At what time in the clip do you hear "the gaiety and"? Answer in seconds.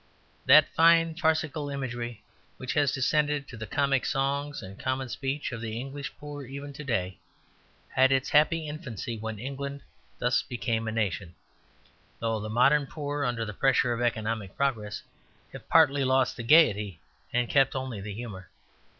16.35-17.47